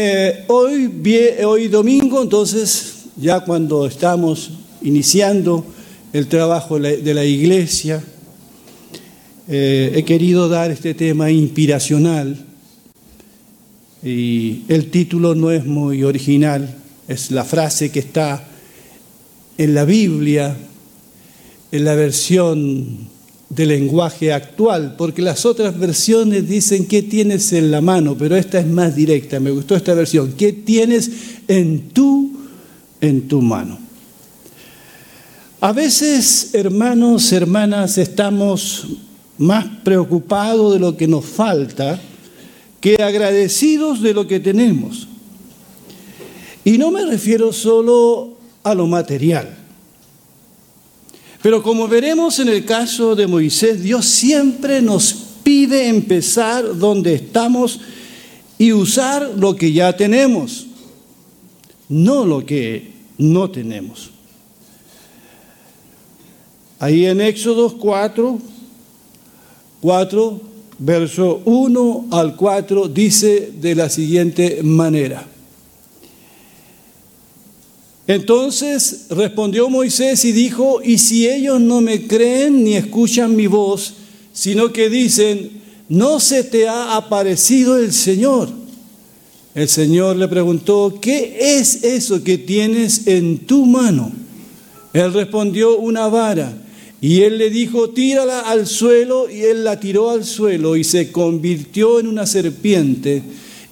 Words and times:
Eh, 0.00 0.44
hoy, 0.46 1.02
hoy 1.44 1.66
domingo, 1.66 2.22
entonces, 2.22 3.06
ya 3.16 3.40
cuando 3.40 3.84
estamos 3.84 4.52
iniciando 4.80 5.66
el 6.12 6.28
trabajo 6.28 6.78
de 6.78 7.14
la 7.14 7.24
iglesia, 7.24 8.00
eh, 9.48 9.92
he 9.96 10.04
querido 10.04 10.48
dar 10.48 10.70
este 10.70 10.94
tema 10.94 11.32
inspiracional 11.32 12.46
y 14.00 14.62
el 14.68 14.88
título 14.88 15.34
no 15.34 15.50
es 15.50 15.66
muy 15.66 16.04
original, 16.04 16.76
es 17.08 17.32
la 17.32 17.42
frase 17.42 17.90
que 17.90 17.98
está 17.98 18.46
en 19.56 19.74
la 19.74 19.84
Biblia, 19.84 20.56
en 21.72 21.84
la 21.84 21.96
versión 21.96 23.08
de 23.50 23.66
lenguaje 23.66 24.32
actual, 24.32 24.94
porque 24.98 25.22
las 25.22 25.46
otras 25.46 25.78
versiones 25.78 26.48
dicen 26.48 26.86
qué 26.86 27.02
tienes 27.02 27.52
en 27.52 27.70
la 27.70 27.80
mano, 27.80 28.16
pero 28.18 28.36
esta 28.36 28.60
es 28.60 28.66
más 28.66 28.94
directa, 28.94 29.40
me 29.40 29.50
gustó 29.50 29.74
esta 29.74 29.94
versión, 29.94 30.32
qué 30.32 30.52
tienes 30.52 31.10
en 31.48 31.88
tu, 31.88 32.32
en 33.00 33.26
tu 33.26 33.40
mano. 33.40 33.78
A 35.60 35.72
veces, 35.72 36.50
hermanos, 36.52 37.32
hermanas, 37.32 37.98
estamos 37.98 38.86
más 39.38 39.66
preocupados 39.82 40.74
de 40.74 40.78
lo 40.78 40.96
que 40.96 41.08
nos 41.08 41.24
falta 41.24 42.00
que 42.80 43.02
agradecidos 43.02 44.00
de 44.02 44.14
lo 44.14 44.28
que 44.28 44.38
tenemos. 44.38 45.08
Y 46.64 46.78
no 46.78 46.90
me 46.90 47.04
refiero 47.04 47.52
solo 47.52 48.36
a 48.62 48.74
lo 48.74 48.86
material. 48.86 49.57
Pero 51.42 51.62
como 51.62 51.86
veremos 51.86 52.38
en 52.40 52.48
el 52.48 52.64
caso 52.64 53.14
de 53.14 53.26
Moisés, 53.26 53.82
Dios 53.82 54.06
siempre 54.06 54.82
nos 54.82 55.12
pide 55.42 55.88
empezar 55.88 56.76
donde 56.76 57.14
estamos 57.14 57.80
y 58.58 58.72
usar 58.72 59.30
lo 59.36 59.54
que 59.54 59.72
ya 59.72 59.96
tenemos, 59.96 60.66
no 61.88 62.24
lo 62.24 62.44
que 62.44 62.92
no 63.18 63.50
tenemos. 63.50 64.10
Ahí 66.80 67.06
en 67.06 67.20
Éxodo 67.20 67.78
4, 67.78 68.38
4, 69.80 70.40
verso 70.78 71.42
1 71.44 72.06
al 72.10 72.36
4, 72.36 72.88
dice 72.88 73.52
de 73.60 73.74
la 73.74 73.88
siguiente 73.88 74.60
manera. 74.62 75.26
Entonces 78.08 79.04
respondió 79.10 79.68
Moisés 79.68 80.24
y 80.24 80.32
dijo, 80.32 80.80
y 80.82 80.96
si 80.96 81.28
ellos 81.28 81.60
no 81.60 81.82
me 81.82 82.06
creen 82.06 82.64
ni 82.64 82.74
escuchan 82.74 83.36
mi 83.36 83.46
voz, 83.46 83.96
sino 84.32 84.72
que 84.72 84.88
dicen, 84.88 85.50
no 85.90 86.18
se 86.18 86.42
te 86.42 86.66
ha 86.66 86.96
aparecido 86.96 87.76
el 87.76 87.92
Señor. 87.92 88.48
El 89.54 89.68
Señor 89.68 90.16
le 90.16 90.26
preguntó, 90.26 90.98
¿qué 91.02 91.58
es 91.58 91.84
eso 91.84 92.24
que 92.24 92.38
tienes 92.38 93.06
en 93.06 93.40
tu 93.40 93.66
mano? 93.66 94.10
Él 94.94 95.12
respondió, 95.12 95.76
una 95.76 96.08
vara. 96.08 96.56
Y 97.02 97.20
él 97.20 97.36
le 97.36 97.50
dijo, 97.50 97.90
tírala 97.90 98.40
al 98.40 98.66
suelo, 98.66 99.28
y 99.28 99.42
él 99.42 99.64
la 99.64 99.80
tiró 99.80 100.08
al 100.08 100.24
suelo 100.24 100.76
y 100.76 100.84
se 100.84 101.12
convirtió 101.12 102.00
en 102.00 102.06
una 102.06 102.26
serpiente 102.26 103.22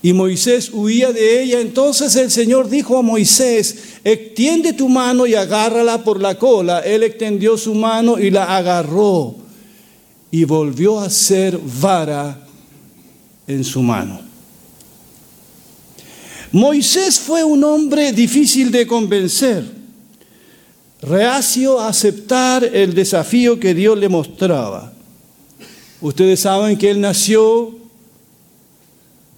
y 0.07 0.13
Moisés 0.13 0.71
huía 0.73 1.13
de 1.13 1.43
ella. 1.43 1.59
Entonces 1.61 2.15
el 2.15 2.31
Señor 2.31 2.69
dijo 2.69 2.97
a 2.97 3.03
Moisés, 3.03 3.99
extiende 4.05 4.73
tu 4.73 4.89
mano 4.89 5.27
y 5.27 5.35
agárrala 5.35 6.05
por 6.05 6.23
la 6.23 6.39
cola. 6.39 6.79
Él 6.79 7.03
extendió 7.03 7.59
su 7.59 7.75
mano 7.75 8.17
y 8.17 8.31
la 8.31 8.57
agarró 8.57 9.35
y 10.31 10.45
volvió 10.45 11.01
a 11.01 11.11
ser 11.11 11.59
vara 11.59 12.47
en 13.49 13.65
su 13.65 13.83
mano. 13.83 14.21
Moisés 16.53 17.19
fue 17.19 17.43
un 17.43 17.65
hombre 17.65 18.13
difícil 18.13 18.71
de 18.71 18.87
convencer, 18.87 19.65
reacio 21.03 21.81
a 21.81 21.89
aceptar 21.89 22.63
el 22.63 22.95
desafío 22.95 23.59
que 23.59 23.75
Dios 23.75 23.99
le 23.99 24.09
mostraba. 24.09 24.93
Ustedes 26.01 26.39
saben 26.39 26.79
que 26.79 26.91
él 26.91 27.01
nació 27.01 27.86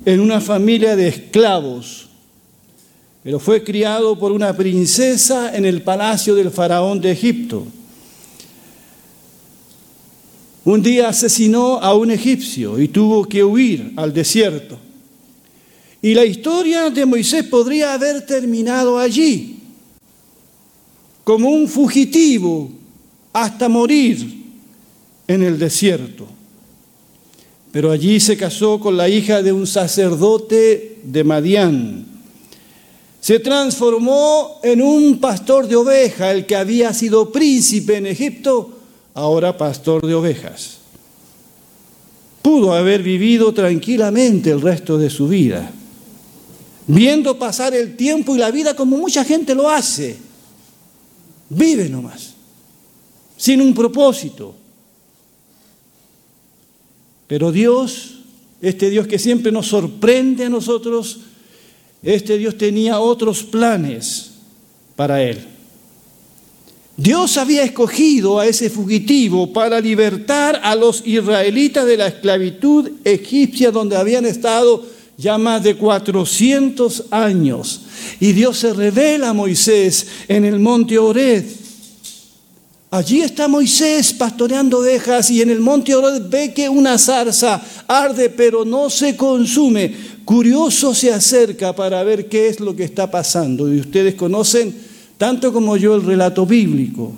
en 0.09 0.21
una 0.21 0.41
familia 0.41 0.97
de 0.97 1.07
esclavos, 1.07 2.09
pero 3.23 3.39
fue 3.39 3.63
criado 3.63 4.19
por 4.19 4.33
una 4.33 4.57
princesa 4.57 5.55
en 5.55 5.67
el 5.67 5.83
palacio 5.83 6.35
del 6.35 6.51
faraón 6.51 6.99
de 6.99 7.11
Egipto. 7.11 7.67
Un 10.65 10.83
día 10.83 11.11
asesinó 11.11 11.79
a 11.83 11.93
un 11.93 12.11
egipcio 12.11 12.81
y 12.81 12.89
tuvo 12.89 13.29
que 13.29 13.45
huir 13.45 13.93
al 13.97 14.15
desierto. 14.15 14.79
Y 16.01 16.15
la 16.15 16.25
historia 16.25 16.89
de 16.89 17.05
Moisés 17.05 17.45
podría 17.45 17.93
haber 17.93 18.25
terminado 18.25 18.99
allí, 18.99 19.59
como 21.23 21.51
un 21.51 21.69
fugitivo 21.69 22.71
hasta 23.35 23.69
morir 23.69 24.43
en 25.27 25.43
el 25.43 25.59
desierto 25.59 26.38
pero 27.73 27.91
allí 27.91 28.19
se 28.21 28.37
casó 28.37 28.81
con 28.81 28.97
la 28.97 29.09
hija 29.09 29.43
de 29.43 29.53
un 29.53 29.67
sacerdote 29.67 30.99
de 31.03 31.25
Madián. 31.25 32.07
Se 33.21 33.41
transformó 33.41 34.61
en 34.63 34.81
un 34.81 35.19
pastor 35.19 35.67
de 35.67 35.77
ovejas, 35.77 36.35
el 36.35 36.47
que 36.47 36.57
había 36.57 36.95
sido 36.95 37.31
príncipe 37.31 37.97
en 37.97 38.07
Egipto, 38.07 38.71
ahora 39.15 39.57
pastor 39.57 40.07
de 40.07 40.15
ovejas. 40.15 40.79
Pudo 42.41 42.73
haber 42.73 43.03
vivido 43.03 43.53
tranquilamente 43.53 44.51
el 44.51 44.61
resto 44.61 44.97
de 44.97 45.11
su 45.11 45.29
vida, 45.29 45.71
viendo 46.87 47.39
pasar 47.39 47.75
el 47.75 47.97
tiempo 47.97 48.35
y 48.35 48.39
la 48.39 48.51
vida 48.51 48.75
como 48.75 48.97
mucha 48.97 49.25
gente 49.25 49.55
lo 49.55 49.69
hace. 49.69 50.17
Vive 51.51 51.89
nomás, 51.89 52.35
sin 53.37 53.61
un 53.61 53.75
propósito, 53.75 54.55
pero 57.29 57.53
Dios, 57.53 58.15
este 58.61 58.91
Dios 58.91 59.07
que 59.07 59.19
siempre 59.19 59.53
nos 59.53 59.69
sorprende 59.69 60.47
a 60.47 60.51
nosotros, 60.51 61.21
este 62.03 62.39
Dios 62.39 62.59
tenía 62.59 62.99
otros 62.99 63.45
planes 63.45 64.33
para 64.97 65.23
él. 65.23 65.39
Dios 66.97 67.37
había 67.37 67.63
escogido 67.63 68.41
a 68.41 68.47
ese 68.47 68.71
fugitivo 68.71 69.53
para 69.53 69.81
libertar 69.81 70.61
a 70.65 70.75
los 70.75 71.07
israelitas 71.07 71.87
de 71.87 71.97
la 71.97 72.09
esclavitud 72.09 72.91
egipcia 73.05 73.71
donde 73.71 73.97
habían 73.97 74.27
estado 74.27 74.85
ya 75.17 75.39
más 75.39 75.63
de 75.63 75.77
400 75.77 77.05
años. 77.11 77.83
Y 78.19 78.33
Dios 78.33 78.59
se 78.59 78.73
revela 78.73 79.29
a 79.29 79.35
Moisés 79.35 80.09
en 80.27 80.45
el 80.45 80.59
monte 80.59 80.99
Ored 80.99 81.45
Allí 82.91 83.21
está 83.21 83.49
Moisés 83.49 84.15
pastoreando 84.15 84.79
ovejas 84.79 85.31
y 85.31 85.43
en 85.43 85.51
el 85.51 85.61
monte 85.61 85.95
Orod 85.95 86.31
ve 86.31 86.55
que 86.55 86.71
una 86.71 86.97
zarza 86.97 87.61
arde 87.87 88.31
pero 88.31 88.65
no 88.65 88.89
se 88.89 89.15
consume. 89.15 89.95
Curioso 90.25 90.95
se 90.95 91.13
acerca 91.13 91.75
para 91.75 92.03
ver 92.03 92.29
qué 92.31 92.49
es 92.49 92.61
lo 92.61 92.75
que 92.75 92.85
está 92.85 93.11
pasando. 93.11 93.73
Y 93.73 93.81
ustedes 93.81 94.15
conocen 94.15 94.75
tanto 95.19 95.53
como 95.53 95.77
yo 95.77 95.97
el 95.97 96.05
relato 96.05 96.47
bíblico. 96.47 97.13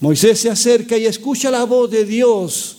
Moisés 0.00 0.40
se 0.40 0.50
acerca 0.50 0.98
y 0.98 1.06
escucha 1.06 1.50
la 1.50 1.64
voz 1.64 1.90
de 1.90 2.04
Dios. 2.04 2.76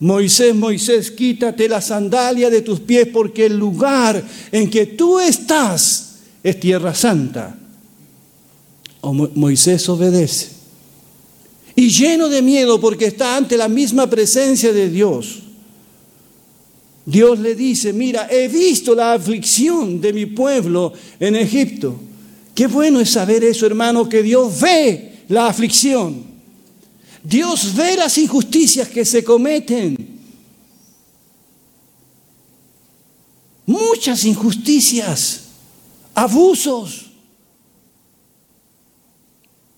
Moisés, 0.00 0.52
Moisés, 0.56 1.12
quítate 1.12 1.68
la 1.68 1.80
sandalia 1.80 2.50
de 2.50 2.62
tus 2.62 2.80
pies 2.80 3.06
porque 3.12 3.46
el 3.46 3.56
lugar 3.56 4.20
en 4.50 4.68
que 4.68 4.86
tú 4.86 5.20
estás 5.20 6.16
es 6.42 6.58
tierra 6.58 6.92
santa. 6.92 7.56
O 9.02 9.12
Moisés 9.12 9.88
obedece 9.88 10.61
y 11.74 11.88
lleno 11.88 12.28
de 12.28 12.42
miedo 12.42 12.80
porque 12.80 13.06
está 13.06 13.36
ante 13.36 13.56
la 13.56 13.68
misma 13.68 14.08
presencia 14.08 14.72
de 14.72 14.88
Dios. 14.88 15.42
Dios 17.04 17.38
le 17.38 17.54
dice, 17.54 17.92
mira, 17.92 18.28
he 18.30 18.48
visto 18.48 18.94
la 18.94 19.14
aflicción 19.14 20.00
de 20.00 20.12
mi 20.12 20.26
pueblo 20.26 20.92
en 21.18 21.34
Egipto. 21.34 21.98
Qué 22.54 22.66
bueno 22.66 23.00
es 23.00 23.10
saber 23.10 23.42
eso, 23.42 23.66
hermano, 23.66 24.08
que 24.08 24.22
Dios 24.22 24.60
ve 24.60 25.24
la 25.28 25.48
aflicción. 25.48 26.22
Dios 27.22 27.74
ve 27.74 27.96
las 27.96 28.18
injusticias 28.18 28.88
que 28.88 29.04
se 29.04 29.24
cometen. 29.24 30.20
Muchas 33.64 34.24
injusticias, 34.24 35.44
abusos 36.14 37.10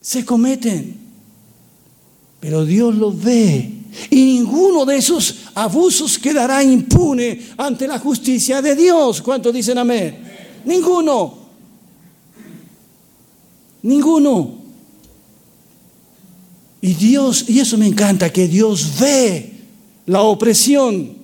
se 0.00 0.24
cometen. 0.24 1.03
Pero 2.44 2.66
Dios 2.66 2.94
lo 2.94 3.10
ve. 3.10 3.70
Y 4.10 4.16
ninguno 4.16 4.84
de 4.84 4.98
esos 4.98 5.36
abusos 5.54 6.18
quedará 6.18 6.62
impune 6.62 7.40
ante 7.56 7.88
la 7.88 7.98
justicia 7.98 8.60
de 8.60 8.76
Dios. 8.76 9.22
¿Cuántos 9.22 9.54
dicen 9.54 9.78
amén? 9.78 10.18
Ninguno. 10.66 11.38
Ninguno. 13.80 14.58
Y 16.82 16.92
Dios, 16.92 17.48
y 17.48 17.60
eso 17.60 17.78
me 17.78 17.86
encanta, 17.86 18.30
que 18.30 18.46
Dios 18.46 18.98
ve 19.00 19.52
la 20.04 20.20
opresión. 20.20 21.16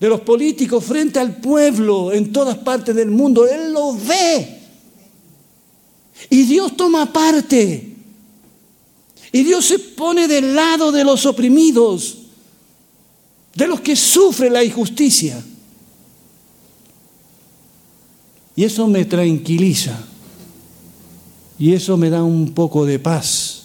de 0.00 0.08
los 0.08 0.20
políticos 0.22 0.84
frente 0.84 1.20
al 1.20 1.36
pueblo 1.36 2.12
en 2.12 2.32
todas 2.32 2.58
partes 2.58 2.92
del 2.96 3.12
mundo. 3.12 3.46
Él 3.46 3.72
lo 3.72 3.94
ve. 3.94 4.58
Y 6.28 6.42
Dios 6.42 6.76
toma 6.76 7.12
parte. 7.12 7.95
Y 9.32 9.42
Dios 9.42 9.66
se 9.66 9.78
pone 9.78 10.28
del 10.28 10.54
lado 10.54 10.92
de 10.92 11.04
los 11.04 11.26
oprimidos, 11.26 12.18
de 13.54 13.66
los 13.66 13.80
que 13.80 13.96
sufren 13.96 14.52
la 14.52 14.64
injusticia. 14.64 15.42
Y 18.54 18.64
eso 18.64 18.86
me 18.88 19.04
tranquiliza. 19.04 19.98
Y 21.58 21.72
eso 21.72 21.96
me 21.96 22.10
da 22.10 22.22
un 22.22 22.52
poco 22.52 22.84
de 22.84 22.98
paz. 22.98 23.62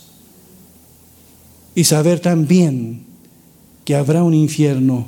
Y 1.75 1.83
saber 1.83 2.19
también 2.19 3.05
que 3.85 3.95
habrá 3.95 4.23
un 4.23 4.33
infierno 4.33 5.07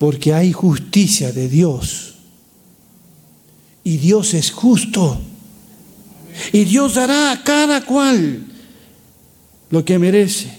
porque 0.00 0.32
hay 0.32 0.50
justicia 0.50 1.30
de 1.30 1.46
Dios. 1.46 2.14
Y 3.84 3.96
Dios 3.96 4.34
es 4.34 4.50
justo. 4.50 5.18
Y 6.52 6.64
Dios 6.64 6.94
dará 6.94 7.32
a 7.32 7.42
cada 7.42 7.84
cual 7.84 8.46
lo 9.70 9.84
que 9.84 9.98
merece 9.98 10.50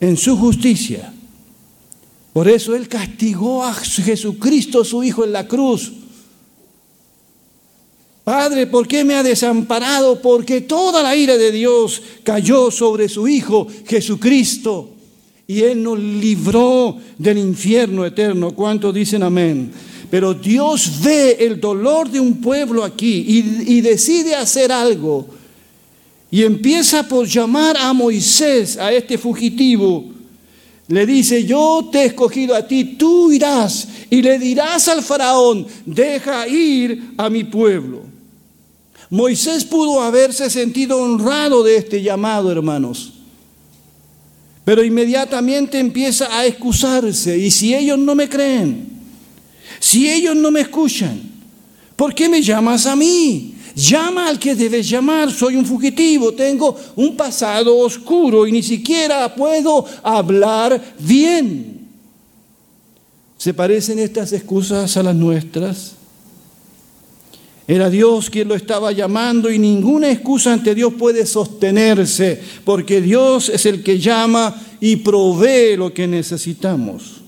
en 0.00 0.16
su 0.16 0.36
justicia. 0.36 1.12
Por 2.32 2.48
eso 2.48 2.74
Él 2.74 2.88
castigó 2.88 3.64
a 3.64 3.72
Jesucristo, 3.72 4.84
su 4.84 5.02
Hijo, 5.04 5.24
en 5.24 5.32
la 5.32 5.46
cruz. 5.46 5.92
Padre, 8.24 8.66
¿por 8.66 8.88
qué 8.88 9.04
me 9.04 9.14
ha 9.14 9.22
desamparado? 9.22 10.20
Porque 10.20 10.62
toda 10.62 11.02
la 11.02 11.14
ira 11.14 11.36
de 11.36 11.52
Dios 11.52 12.02
cayó 12.22 12.70
sobre 12.70 13.08
su 13.08 13.28
Hijo 13.28 13.66
Jesucristo 13.86 14.90
y 15.46 15.60
Él 15.60 15.82
nos 15.82 15.98
libró 15.98 16.96
del 17.18 17.38
infierno 17.38 18.04
eterno. 18.04 18.52
¿Cuántos 18.52 18.94
dicen 18.94 19.22
amén? 19.22 19.70
Pero 20.10 20.34
Dios 20.34 21.00
ve 21.02 21.36
el 21.40 21.60
dolor 21.60 22.10
de 22.10 22.20
un 22.20 22.40
pueblo 22.40 22.84
aquí 22.84 23.24
y, 23.26 23.76
y, 23.76 23.80
decide 23.80 24.34
hacer 24.34 24.70
algo. 24.70 25.26
Y 26.30 26.42
empieza 26.42 27.06
por 27.08 27.26
llamar 27.26 27.76
a 27.76 27.92
Moisés, 27.92 28.76
a 28.76 28.92
este 28.92 29.18
fugitivo. 29.18 30.12
Le 30.88 31.06
dice, 31.06 31.44
yo 31.44 31.88
te 31.90 32.02
he 32.02 32.04
escogido 32.06 32.54
a 32.54 32.66
ti, 32.66 32.96
tú 32.98 33.32
irás 33.32 33.88
y 34.10 34.20
le 34.20 34.38
dirás 34.38 34.86
al 34.88 35.02
faraón, 35.02 35.66
deja 35.86 36.46
ir 36.46 37.14
a 37.16 37.30
mi 37.30 37.44
pueblo. 37.44 38.02
Moisés 39.10 39.64
pudo 39.64 40.00
haberse 40.00 40.50
sentido 40.50 40.98
honrado 40.98 41.62
de 41.62 41.76
este 41.76 42.02
llamado, 42.02 42.50
hermanos. 42.50 43.12
Pero 44.64 44.82
inmediatamente 44.82 45.78
empieza 45.78 46.36
a 46.36 46.46
excusarse. 46.46 47.36
Y 47.38 47.50
si 47.50 47.74
ellos 47.74 47.98
no 47.98 48.14
me 48.14 48.28
creen, 48.28 48.93
si 49.78 50.10
ellos 50.10 50.36
no 50.36 50.50
me 50.50 50.60
escuchan, 50.60 51.20
¿por 51.96 52.14
qué 52.14 52.28
me 52.28 52.42
llamas 52.42 52.86
a 52.86 52.96
mí? 52.96 53.54
Llama 53.74 54.28
al 54.28 54.38
que 54.38 54.54
debes 54.54 54.88
llamar. 54.88 55.32
Soy 55.32 55.56
un 55.56 55.66
fugitivo, 55.66 56.32
tengo 56.32 56.76
un 56.96 57.16
pasado 57.16 57.76
oscuro 57.76 58.46
y 58.46 58.52
ni 58.52 58.62
siquiera 58.62 59.34
puedo 59.34 59.84
hablar 60.02 60.94
bien. 60.98 61.88
¿Se 63.36 63.52
parecen 63.52 63.98
estas 63.98 64.32
excusas 64.32 64.96
a 64.96 65.02
las 65.02 65.14
nuestras? 65.14 65.92
Era 67.66 67.88
Dios 67.88 68.28
quien 68.28 68.48
lo 68.48 68.54
estaba 68.54 68.92
llamando 68.92 69.50
y 69.50 69.58
ninguna 69.58 70.10
excusa 70.10 70.52
ante 70.52 70.74
Dios 70.74 70.94
puede 70.94 71.26
sostenerse, 71.26 72.40
porque 72.64 73.00
Dios 73.00 73.48
es 73.48 73.64
el 73.66 73.82
que 73.82 73.98
llama 73.98 74.54
y 74.80 74.96
provee 74.96 75.76
lo 75.76 75.92
que 75.92 76.06
necesitamos. 76.06 77.23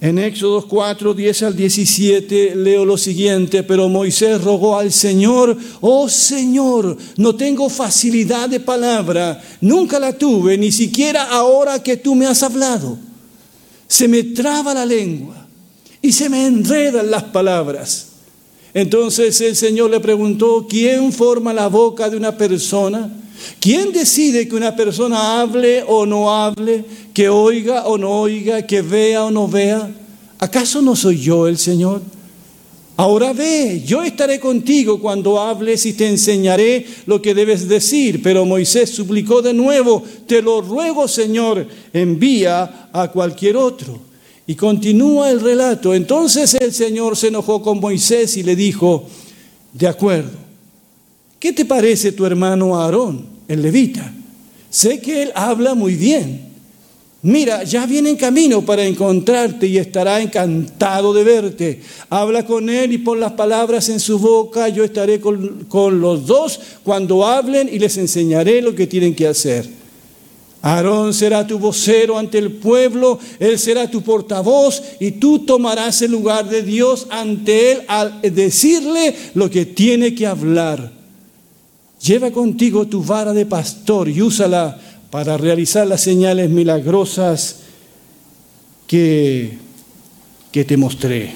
En 0.00 0.18
Éxodo 0.18 0.66
4, 0.66 1.12
10 1.12 1.42
al 1.42 1.56
17 1.56 2.54
leo 2.56 2.86
lo 2.86 2.96
siguiente, 2.96 3.62
pero 3.62 3.90
Moisés 3.90 4.42
rogó 4.42 4.78
al 4.78 4.92
Señor, 4.92 5.58
oh 5.82 6.08
Señor, 6.08 6.96
no 7.18 7.36
tengo 7.36 7.68
facilidad 7.68 8.48
de 8.48 8.60
palabra, 8.60 9.42
nunca 9.60 9.98
la 9.98 10.14
tuve, 10.14 10.56
ni 10.56 10.72
siquiera 10.72 11.24
ahora 11.24 11.82
que 11.82 11.98
tú 11.98 12.14
me 12.14 12.24
has 12.24 12.42
hablado. 12.42 12.98
Se 13.86 14.08
me 14.08 14.22
traba 14.22 14.72
la 14.72 14.86
lengua 14.86 15.46
y 16.00 16.12
se 16.12 16.30
me 16.30 16.46
enredan 16.46 17.10
las 17.10 17.24
palabras. 17.24 18.06
Entonces 18.72 19.38
el 19.42 19.54
Señor 19.54 19.90
le 19.90 20.00
preguntó, 20.00 20.66
¿quién 20.66 21.12
forma 21.12 21.52
la 21.52 21.66
boca 21.66 22.08
de 22.08 22.16
una 22.16 22.38
persona? 22.38 23.10
¿Quién 23.60 23.92
decide 23.92 24.48
que 24.48 24.56
una 24.56 24.74
persona 24.74 25.40
hable 25.40 25.84
o 25.86 26.06
no 26.06 26.34
hable, 26.34 26.84
que 27.12 27.28
oiga 27.28 27.86
o 27.86 27.98
no 27.98 28.10
oiga, 28.22 28.66
que 28.66 28.82
vea 28.82 29.24
o 29.24 29.30
no 29.30 29.48
vea? 29.48 29.90
¿Acaso 30.38 30.80
no 30.80 30.96
soy 30.96 31.20
yo 31.20 31.46
el 31.46 31.58
Señor? 31.58 32.02
Ahora 33.00 33.32
ve, 33.32 33.82
yo 33.82 34.02
estaré 34.02 34.38
contigo 34.38 35.00
cuando 35.00 35.40
hables 35.40 35.86
y 35.86 35.94
te 35.94 36.06
enseñaré 36.06 36.86
lo 37.06 37.22
que 37.22 37.34
debes 37.34 37.66
decir. 37.66 38.22
Pero 38.22 38.44
Moisés 38.44 38.90
suplicó 38.90 39.40
de 39.40 39.54
nuevo, 39.54 40.02
te 40.26 40.42
lo 40.42 40.60
ruego 40.60 41.08
Señor, 41.08 41.66
envía 41.94 42.90
a 42.92 43.10
cualquier 43.10 43.56
otro. 43.56 43.98
Y 44.46 44.54
continúa 44.54 45.30
el 45.30 45.40
relato. 45.40 45.94
Entonces 45.94 46.52
el 46.52 46.74
Señor 46.74 47.16
se 47.16 47.28
enojó 47.28 47.62
con 47.62 47.80
Moisés 47.80 48.36
y 48.36 48.42
le 48.42 48.54
dijo, 48.54 49.06
de 49.72 49.88
acuerdo, 49.88 50.49
¿qué 51.40 51.52
te 51.52 51.64
parece 51.64 52.12
tu 52.12 52.24
hermano 52.24 52.80
Aarón, 52.80 53.26
el 53.48 53.62
levita? 53.62 54.14
Sé 54.70 55.00
que 55.00 55.24
él 55.24 55.32
habla 55.34 55.74
muy 55.74 55.96
bien. 55.96 56.50
Mira, 57.22 57.64
ya 57.64 57.84
viene 57.84 58.10
en 58.10 58.16
camino 58.16 58.64
para 58.64 58.84
encontrarte 58.84 59.66
y 59.66 59.76
estará 59.76 60.22
encantado 60.22 61.12
de 61.12 61.24
verte. 61.24 61.80
Habla 62.08 62.46
con 62.46 62.70
él 62.70 62.92
y 62.92 62.98
pon 62.98 63.20
las 63.20 63.32
palabras 63.32 63.90
en 63.90 64.00
su 64.00 64.18
boca. 64.18 64.68
Yo 64.68 64.84
estaré 64.84 65.20
con, 65.20 65.66
con 65.68 66.00
los 66.00 66.24
dos 66.24 66.60
cuando 66.82 67.26
hablen 67.26 67.68
y 67.70 67.78
les 67.78 67.98
enseñaré 67.98 68.62
lo 68.62 68.74
que 68.74 68.86
tienen 68.86 69.14
que 69.14 69.26
hacer. 69.26 69.68
Aarón 70.62 71.12
será 71.12 71.46
tu 71.46 71.58
vocero 71.58 72.18
ante 72.18 72.38
el 72.38 72.52
pueblo, 72.52 73.18
él 73.38 73.58
será 73.58 73.90
tu 73.90 74.02
portavoz 74.02 74.82
y 75.00 75.12
tú 75.12 75.40
tomarás 75.40 76.02
el 76.02 76.12
lugar 76.12 76.48
de 76.48 76.62
Dios 76.62 77.06
ante 77.10 77.72
él 77.72 77.82
al 77.88 78.20
decirle 78.22 79.14
lo 79.34 79.50
que 79.50 79.64
tiene 79.66 80.14
que 80.14 80.26
hablar. 80.26 80.99
Lleva 82.02 82.30
contigo 82.30 82.86
tu 82.86 83.02
vara 83.04 83.32
de 83.32 83.44
pastor 83.46 84.08
y 84.08 84.22
úsala 84.22 84.78
para 85.10 85.36
realizar 85.36 85.86
las 85.86 86.00
señales 86.00 86.48
milagrosas 86.48 87.56
que, 88.86 89.58
que 90.50 90.64
te 90.64 90.76
mostré. 90.76 91.34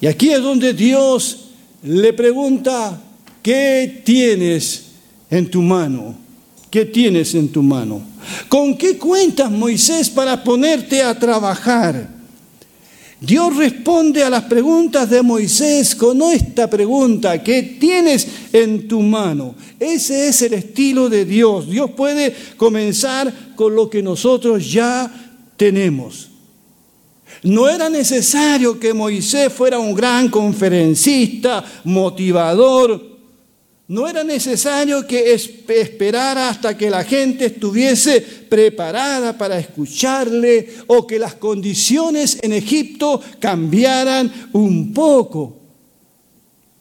Y 0.00 0.06
aquí 0.06 0.30
es 0.30 0.42
donde 0.42 0.74
Dios 0.74 1.50
le 1.82 2.12
pregunta, 2.12 3.00
¿qué 3.42 4.02
tienes 4.04 4.84
en 5.30 5.50
tu 5.50 5.62
mano? 5.62 6.16
¿Qué 6.70 6.86
tienes 6.86 7.34
en 7.34 7.48
tu 7.48 7.62
mano? 7.62 8.02
¿Con 8.48 8.76
qué 8.76 8.98
cuentas, 8.98 9.50
Moisés, 9.50 10.10
para 10.10 10.42
ponerte 10.42 11.02
a 11.02 11.18
trabajar? 11.18 12.21
Dios 13.22 13.56
responde 13.56 14.24
a 14.24 14.30
las 14.30 14.42
preguntas 14.42 15.08
de 15.08 15.22
Moisés 15.22 15.94
con 15.94 16.20
esta 16.22 16.68
pregunta, 16.68 17.40
¿qué 17.40 17.62
tienes 17.78 18.26
en 18.52 18.88
tu 18.88 19.00
mano? 19.00 19.54
Ese 19.78 20.26
es 20.26 20.42
el 20.42 20.54
estilo 20.54 21.08
de 21.08 21.24
Dios. 21.24 21.68
Dios 21.68 21.92
puede 21.92 22.34
comenzar 22.56 23.32
con 23.54 23.76
lo 23.76 23.88
que 23.88 24.02
nosotros 24.02 24.68
ya 24.68 25.08
tenemos. 25.56 26.30
No 27.44 27.68
era 27.68 27.88
necesario 27.88 28.80
que 28.80 28.92
Moisés 28.92 29.52
fuera 29.52 29.78
un 29.78 29.94
gran 29.94 30.28
conferencista, 30.28 31.64
motivador, 31.84 33.11
no 33.92 34.08
era 34.08 34.24
necesario 34.24 35.06
que 35.06 35.34
esperara 35.34 36.48
hasta 36.48 36.78
que 36.78 36.88
la 36.88 37.04
gente 37.04 37.44
estuviese 37.44 38.22
preparada 38.22 39.36
para 39.36 39.58
escucharle 39.58 40.66
o 40.86 41.06
que 41.06 41.18
las 41.18 41.34
condiciones 41.34 42.38
en 42.40 42.54
Egipto 42.54 43.20
cambiaran 43.38 44.48
un 44.54 44.94
poco. 44.94 45.58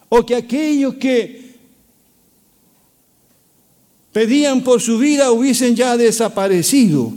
O 0.08 0.26
que 0.26 0.38
aquellos 0.38 0.96
que 0.96 1.52
pedían 4.14 4.62
por 4.64 4.80
su 4.80 4.98
vida 4.98 5.34
hubiesen 5.34 5.76
ya 5.76 5.98
desaparecido. 5.98 7.12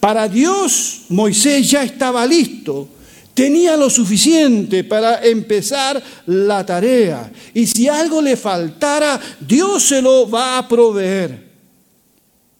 Para 0.00 0.26
Dios 0.26 1.02
Moisés 1.08 1.70
ya 1.70 1.84
estaba 1.84 2.26
listo 2.26 2.88
Tenía 3.34 3.76
lo 3.76 3.88
suficiente 3.88 4.84
para 4.84 5.24
empezar 5.24 6.02
la 6.26 6.64
tarea. 6.66 7.32
Y 7.54 7.66
si 7.66 7.88
algo 7.88 8.20
le 8.20 8.36
faltara, 8.36 9.20
Dios 9.40 9.84
se 9.84 10.02
lo 10.02 10.28
va 10.28 10.58
a 10.58 10.68
proveer. 10.68 11.50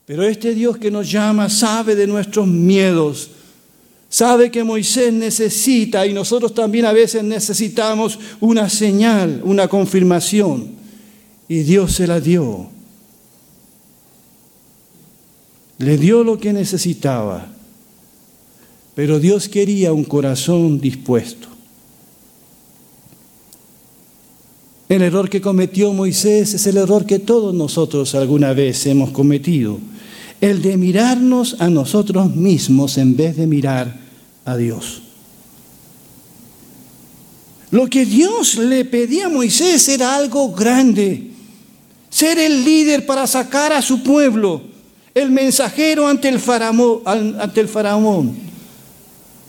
Pero 0.06 0.24
este 0.24 0.54
Dios 0.54 0.78
que 0.78 0.90
nos 0.90 1.10
llama 1.10 1.50
sabe 1.50 1.94
de 1.94 2.06
nuestros 2.06 2.46
miedos, 2.46 3.30
Sabe 4.12 4.50
que 4.50 4.62
Moisés 4.62 5.10
necesita 5.10 6.06
y 6.06 6.12
nosotros 6.12 6.52
también 6.52 6.84
a 6.84 6.92
veces 6.92 7.24
necesitamos 7.24 8.18
una 8.40 8.68
señal, 8.68 9.40
una 9.42 9.68
confirmación. 9.68 10.72
Y 11.48 11.60
Dios 11.60 11.94
se 11.94 12.06
la 12.06 12.20
dio. 12.20 12.68
Le 15.78 15.96
dio 15.96 16.22
lo 16.24 16.36
que 16.36 16.52
necesitaba. 16.52 17.46
Pero 18.94 19.18
Dios 19.18 19.48
quería 19.48 19.92
un 19.92 20.04
corazón 20.04 20.80
dispuesto. 20.80 21.48
El 24.88 25.00
error 25.00 25.30
que 25.30 25.40
cometió 25.40 25.92
Moisés 25.94 26.52
es 26.52 26.66
el 26.66 26.76
error 26.76 27.06
que 27.06 27.18
todos 27.18 27.54
nosotros 27.54 28.14
alguna 28.14 28.52
vez 28.52 28.84
hemos 28.84 29.10
cometido. 29.10 29.78
El 30.40 30.60
de 30.60 30.76
mirarnos 30.76 31.56
a 31.60 31.70
nosotros 31.70 32.36
mismos 32.36 32.98
en 32.98 33.16
vez 33.16 33.36
de 33.36 33.46
mirar 33.46 33.96
a 34.44 34.56
Dios. 34.56 35.00
Lo 37.70 37.86
que 37.86 38.04
Dios 38.04 38.56
le 38.56 38.84
pedía 38.84 39.26
a 39.26 39.30
Moisés 39.30 39.88
era 39.88 40.14
algo 40.14 40.52
grande. 40.52 41.30
Ser 42.10 42.38
el 42.38 42.62
líder 42.62 43.06
para 43.06 43.26
sacar 43.26 43.72
a 43.72 43.80
su 43.80 44.02
pueblo, 44.02 44.60
el 45.14 45.30
mensajero 45.30 46.06
ante 46.06 46.28
el 46.28 46.38
faraón. 46.38 47.00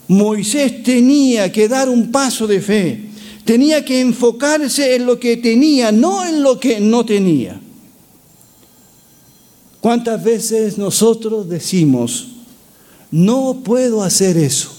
Moisés 0.07 0.83
tenía 0.83 1.51
que 1.51 1.67
dar 1.67 1.89
un 1.89 2.11
paso 2.11 2.45
de 2.47 2.61
fe 2.61 3.13
tenía 3.43 3.83
que 3.83 3.99
enfocarse 4.01 4.95
en 4.95 5.05
lo 5.05 5.19
que 5.19 5.37
tenía, 5.37 5.91
no 5.91 6.25
en 6.25 6.43
lo 6.43 6.59
que 6.59 6.79
no 6.79 7.05
tenía. 7.05 7.59
¿Cuántas 9.81 10.23
veces 10.23 10.77
nosotros 10.77 11.49
decimos, 11.49 12.27
no 13.11 13.61
puedo 13.63 14.01
hacer 14.01 14.37
eso? 14.37 14.71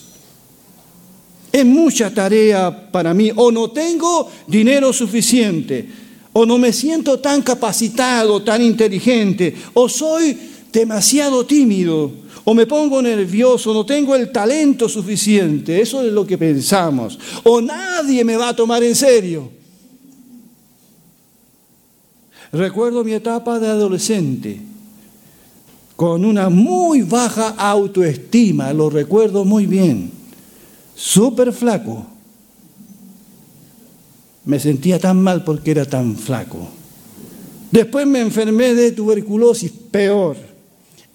Es 1.52 1.64
mucha 1.64 2.12
tarea 2.12 2.90
para 2.90 3.12
mí, 3.12 3.31
o 3.37 3.52
no 3.52 3.71
tengo 3.71 4.28
dinero 4.47 4.93
suficiente, 4.93 5.88
o 6.33 6.47
no 6.47 6.59
me 6.59 6.73
siento 6.73 7.21
tan 7.21 7.43
capacitado, 7.43 8.43
tan 8.43 8.62
inteligente, 8.62 9.54
o 9.75 9.88
soy 9.88 10.37
demasiado 10.73 11.45
tímido, 11.47 12.11
o 12.43 12.55
me 12.55 12.67
pongo 12.67 13.00
nervioso, 13.00 13.73
no 13.73 13.87
tengo 13.87 14.17
el 14.17 14.33
talento 14.33 14.88
suficiente, 14.88 15.81
eso 15.81 16.03
es 16.03 16.12
lo 16.12 16.26
que 16.26 16.37
pensamos, 16.37 17.19
o 17.45 17.61
nadie 17.61 18.25
me 18.25 18.37
va 18.37 18.49
a 18.49 18.57
tomar 18.57 18.83
en 18.83 18.95
serio. 18.95 19.50
Recuerdo 22.53 23.05
mi 23.05 23.12
etapa 23.12 23.59
de 23.59 23.69
adolescente, 23.69 24.61
con 25.97 26.25
una 26.25 26.49
muy 26.49 27.03
baja 27.03 27.50
autoestima, 27.50 28.73
lo 28.73 28.91
recuerdo 28.91 29.45
muy 29.45 29.67
bien, 29.67 30.11
súper 30.95 31.53
flaco. 31.53 32.07
Me 34.45 34.61
sentía 34.61 34.99
tan 34.99 35.23
mal 35.23 35.43
porque 35.43 35.71
era 35.71 35.87
tan 35.87 36.17
flaco. 36.17 36.69
Después 37.71 38.07
me 38.07 38.21
enfermé 38.21 38.75
de 38.75 38.93
tuberculosis, 38.93 39.73
peor 39.91 40.53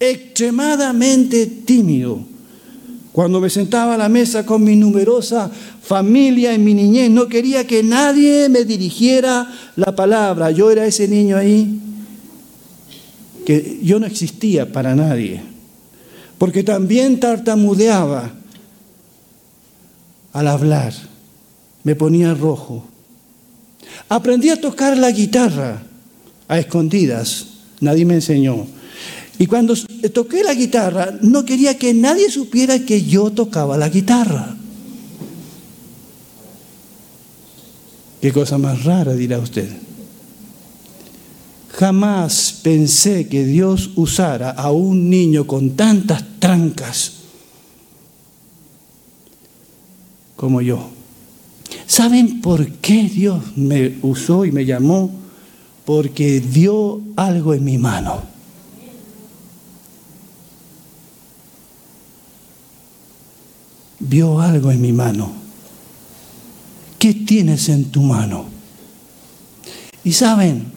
extremadamente 0.00 1.46
tímido. 1.46 2.20
Cuando 3.12 3.40
me 3.40 3.50
sentaba 3.50 3.94
a 3.94 3.98
la 3.98 4.08
mesa 4.08 4.46
con 4.46 4.64
mi 4.64 4.76
numerosa 4.76 5.50
familia 5.82 6.54
en 6.54 6.64
mi 6.64 6.74
niñez, 6.74 7.10
no 7.10 7.28
quería 7.28 7.66
que 7.66 7.82
nadie 7.82 8.48
me 8.48 8.64
dirigiera 8.64 9.46
la 9.76 9.94
palabra. 9.94 10.50
Yo 10.50 10.70
era 10.70 10.86
ese 10.86 11.06
niño 11.06 11.36
ahí 11.36 11.80
que 13.44 13.80
yo 13.82 13.98
no 13.98 14.06
existía 14.06 14.72
para 14.72 14.94
nadie. 14.94 15.42
Porque 16.38 16.62
también 16.62 17.20
tartamudeaba 17.20 18.32
al 20.32 20.48
hablar. 20.48 20.94
Me 21.82 21.94
ponía 21.96 22.32
rojo. 22.34 22.84
Aprendí 24.08 24.50
a 24.50 24.60
tocar 24.60 24.96
la 24.96 25.10
guitarra 25.10 25.82
a 26.48 26.58
escondidas. 26.58 27.46
Nadie 27.80 28.04
me 28.04 28.14
enseñó. 28.14 28.66
Y 29.40 29.46
cuando 29.46 29.74
toqué 30.12 30.44
la 30.44 30.52
guitarra, 30.52 31.18
no 31.22 31.46
quería 31.46 31.78
que 31.78 31.94
nadie 31.94 32.30
supiera 32.30 32.84
que 32.84 33.06
yo 33.06 33.30
tocaba 33.30 33.78
la 33.78 33.88
guitarra. 33.88 34.54
Qué 38.20 38.34
cosa 38.34 38.58
más 38.58 38.84
rara, 38.84 39.14
dirá 39.14 39.38
usted. 39.38 39.66
Jamás 41.70 42.60
pensé 42.62 43.28
que 43.28 43.46
Dios 43.46 43.92
usara 43.96 44.50
a 44.50 44.72
un 44.72 45.08
niño 45.08 45.46
con 45.46 45.70
tantas 45.70 46.22
trancas 46.38 47.12
como 50.36 50.60
yo. 50.60 50.90
¿Saben 51.86 52.42
por 52.42 52.72
qué 52.72 53.04
Dios 53.04 53.56
me 53.56 53.96
usó 54.02 54.44
y 54.44 54.52
me 54.52 54.66
llamó? 54.66 55.10
Porque 55.86 56.40
dio 56.40 57.00
algo 57.16 57.54
en 57.54 57.64
mi 57.64 57.78
mano. 57.78 58.29
Vio 64.00 64.40
algo 64.40 64.70
en 64.70 64.80
mi 64.80 64.92
mano. 64.92 65.30
¿Qué 66.98 67.14
tienes 67.14 67.68
en 67.68 67.90
tu 67.90 68.02
mano? 68.02 68.46
Y 70.04 70.12
saben, 70.12 70.72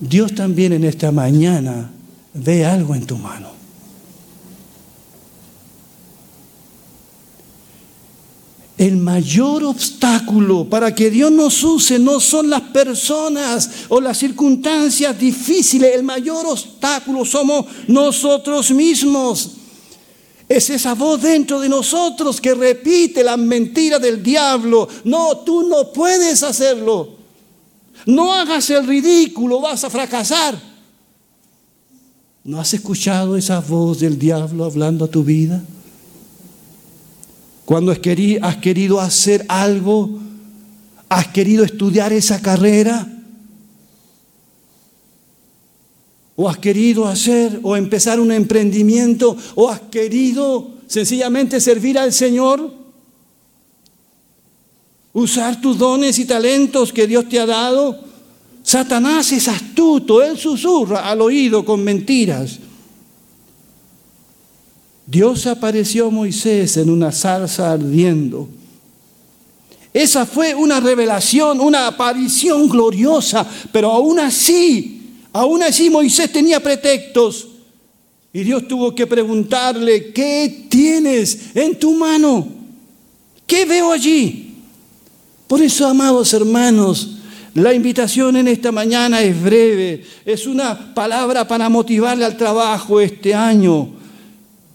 Dios 0.00 0.34
también 0.34 0.72
en 0.72 0.84
esta 0.84 1.12
mañana 1.12 1.90
ve 2.34 2.64
algo 2.64 2.94
en 2.94 3.06
tu 3.06 3.16
mano. 3.16 3.52
El 8.78 8.96
mayor 8.96 9.62
obstáculo 9.62 10.68
para 10.68 10.92
que 10.94 11.08
Dios 11.08 11.30
nos 11.30 11.62
use 11.62 12.00
no 12.00 12.18
son 12.18 12.50
las 12.50 12.62
personas 12.62 13.70
o 13.88 14.00
las 14.00 14.18
circunstancias 14.18 15.16
difíciles. 15.16 15.94
El 15.94 16.02
mayor 16.02 16.46
obstáculo 16.46 17.24
somos 17.24 17.66
nosotros 17.86 18.72
mismos. 18.72 19.61
Es 20.52 20.68
esa 20.68 20.94
voz 20.94 21.22
dentro 21.22 21.60
de 21.60 21.68
nosotros 21.70 22.38
que 22.38 22.54
repite 22.54 23.24
la 23.24 23.38
mentira 23.38 23.98
del 23.98 24.22
diablo. 24.22 24.86
No, 25.04 25.38
tú 25.38 25.66
no 25.66 25.90
puedes 25.94 26.42
hacerlo. 26.42 27.08
No 28.04 28.34
hagas 28.34 28.68
el 28.68 28.86
ridículo, 28.86 29.62
vas 29.62 29.82
a 29.82 29.88
fracasar. 29.88 30.60
¿No 32.44 32.60
has 32.60 32.74
escuchado 32.74 33.34
esa 33.38 33.60
voz 33.60 34.00
del 34.00 34.18
diablo 34.18 34.66
hablando 34.66 35.06
a 35.06 35.08
tu 35.08 35.24
vida? 35.24 35.62
Cuando 37.64 37.90
has 37.90 38.00
querido 38.58 39.00
hacer 39.00 39.46
algo, 39.48 40.18
has 41.08 41.28
querido 41.28 41.64
estudiar 41.64 42.12
esa 42.12 42.42
carrera, 42.42 43.10
o 46.42 46.48
has 46.48 46.58
querido 46.58 47.06
hacer 47.06 47.60
o 47.62 47.76
empezar 47.76 48.18
un 48.18 48.32
emprendimiento 48.32 49.36
o 49.54 49.70
has 49.70 49.78
querido 49.78 50.72
sencillamente 50.88 51.60
servir 51.60 51.96
al 51.96 52.12
Señor, 52.12 52.68
usar 55.12 55.60
tus 55.60 55.78
dones 55.78 56.18
y 56.18 56.24
talentos 56.24 56.92
que 56.92 57.06
Dios 57.06 57.28
te 57.28 57.38
ha 57.38 57.46
dado. 57.46 57.96
Satanás 58.64 59.30
es 59.30 59.46
astuto, 59.46 60.20
él 60.20 60.36
susurra 60.36 61.08
al 61.08 61.20
oído 61.20 61.64
con 61.64 61.84
mentiras. 61.84 62.58
Dios 65.06 65.46
apareció 65.46 66.08
a 66.08 66.10
Moisés 66.10 66.76
en 66.76 66.90
una 66.90 67.12
salsa 67.12 67.70
ardiendo. 67.70 68.48
Esa 69.94 70.26
fue 70.26 70.56
una 70.56 70.80
revelación, 70.80 71.60
una 71.60 71.86
aparición 71.86 72.68
gloriosa, 72.68 73.46
pero 73.70 73.92
aún 73.92 74.18
así 74.18 75.01
Aún 75.32 75.62
así 75.62 75.88
Moisés 75.88 76.30
tenía 76.30 76.60
pretextos 76.60 77.48
y 78.32 78.42
Dios 78.44 78.66
tuvo 78.66 78.94
que 78.94 79.06
preguntarle, 79.06 80.12
¿qué 80.12 80.66
tienes 80.68 81.54
en 81.54 81.78
tu 81.78 81.92
mano? 81.94 82.48
¿Qué 83.46 83.64
veo 83.64 83.92
allí? 83.92 84.54
Por 85.46 85.60
eso, 85.62 85.86
amados 85.86 86.32
hermanos, 86.32 87.16
la 87.54 87.74
invitación 87.74 88.36
en 88.36 88.48
esta 88.48 88.72
mañana 88.72 89.20
es 89.20 89.40
breve, 89.40 90.04
es 90.24 90.46
una 90.46 90.94
palabra 90.94 91.46
para 91.46 91.68
motivarle 91.68 92.24
al 92.24 92.36
trabajo 92.36 93.00
este 93.00 93.34
año. 93.34 93.90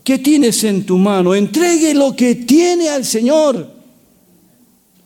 ¿Qué 0.04 0.20
tienes 0.20 0.64
en 0.64 0.86
tu 0.86 0.98
mano? 0.98 1.34
Entregue 1.34 1.94
lo 1.94 2.16
que 2.16 2.36
tiene 2.36 2.90
al 2.90 3.04
Señor. 3.04 3.68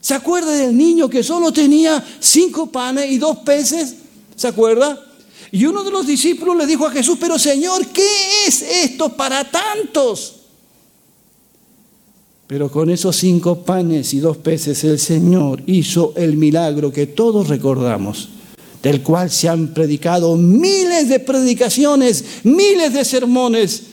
¿Se 0.02 0.14
acuerda 0.14 0.52
del 0.52 0.76
niño 0.76 1.10
que 1.10 1.24
solo 1.24 1.54
tenía 1.54 2.04
cinco 2.20 2.68
panes 2.68 3.10
y 3.10 3.18
dos 3.18 3.38
peces? 3.38 3.96
¿Se 4.36 4.48
acuerda? 4.48 5.11
Y 5.52 5.66
uno 5.66 5.84
de 5.84 5.92
los 5.92 6.08
discípulos 6.08 6.56
le 6.56 6.66
dijo 6.66 6.86
a 6.86 6.92
Jesús, 6.92 7.18
pero 7.20 7.38
Señor, 7.38 7.88
¿qué 7.88 8.08
es 8.48 8.62
esto 8.62 9.10
para 9.10 9.50
tantos? 9.50 10.36
Pero 12.48 12.72
con 12.72 12.90
esos 12.90 13.16
cinco 13.16 13.64
panes 13.64 14.14
y 14.14 14.20
dos 14.20 14.38
peces 14.38 14.84
el 14.84 15.00
Señor 15.00 15.64
hizo 15.68 16.14
el 16.16 16.38
milagro 16.38 16.92
que 16.92 17.08
todos 17.08 17.48
recordamos, 17.48 18.30
del 18.82 19.02
cual 19.02 19.30
se 19.30 19.50
han 19.50 19.74
predicado 19.74 20.36
miles 20.36 21.10
de 21.10 21.20
predicaciones, 21.20 22.24
miles 22.44 22.94
de 22.94 23.06
sermones 23.06 23.84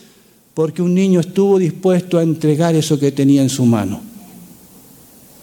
porque 0.59 0.83
un 0.83 0.93
niño 0.93 1.21
estuvo 1.21 1.57
dispuesto 1.57 2.19
a 2.19 2.25
entregar 2.25 2.75
eso 2.75 2.99
que 2.99 3.13
tenía 3.13 3.43
en 3.43 3.49
su 3.49 3.65
mano. 3.65 4.01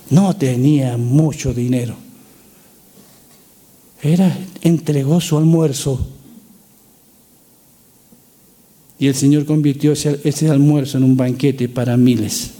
No 0.10 0.36
tenía 0.36 0.98
mucho 0.98 1.54
dinero. 1.54 1.96
Era, 4.06 4.38
entregó 4.62 5.20
su 5.20 5.36
almuerzo. 5.36 6.00
Y 9.00 9.08
el 9.08 9.16
Señor 9.16 9.46
convirtió 9.46 9.94
ese, 9.94 10.20
ese 10.24 10.48
almuerzo 10.48 11.00
en 11.00 11.06
un 11.06 11.18
banquete 11.18 11.68
para 11.68 11.98
miles. 11.98 12.52